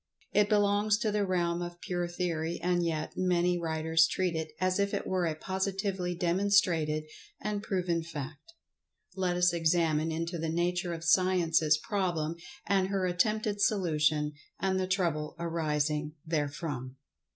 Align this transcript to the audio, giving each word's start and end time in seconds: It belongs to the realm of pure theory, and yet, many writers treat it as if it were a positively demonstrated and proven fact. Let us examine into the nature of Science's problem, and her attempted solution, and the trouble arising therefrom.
It 0.33 0.49
belongs 0.49 0.97
to 0.97 1.11
the 1.11 1.27
realm 1.27 1.61
of 1.61 1.79
pure 1.79 2.07
theory, 2.07 2.59
and 2.59 2.83
yet, 2.83 3.11
many 3.15 3.59
writers 3.59 4.07
treat 4.07 4.35
it 4.35 4.49
as 4.59 4.79
if 4.79 4.95
it 4.95 5.05
were 5.05 5.27
a 5.27 5.35
positively 5.35 6.15
demonstrated 6.15 7.03
and 7.39 7.61
proven 7.61 8.01
fact. 8.01 8.53
Let 9.15 9.37
us 9.37 9.53
examine 9.53 10.11
into 10.11 10.39
the 10.39 10.49
nature 10.49 10.93
of 10.95 11.03
Science's 11.03 11.77
problem, 11.77 12.37
and 12.65 12.87
her 12.87 13.05
attempted 13.05 13.61
solution, 13.61 14.33
and 14.59 14.79
the 14.79 14.87
trouble 14.87 15.35
arising 15.37 16.15
therefrom. 16.25 16.97